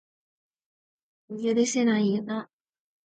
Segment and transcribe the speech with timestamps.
[1.29, 2.49] 許せないよな